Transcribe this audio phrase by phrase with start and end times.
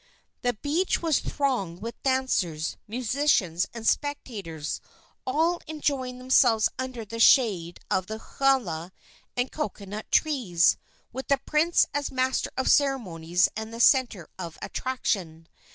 [0.41, 4.81] The beach was thronged with dancers, musicians and spectators,
[5.27, 8.93] all enjoying themselves under the shade of the hala
[9.37, 10.77] and cocoa trees,
[11.13, 15.47] with the prince as master of ceremonies and the centre of attraction.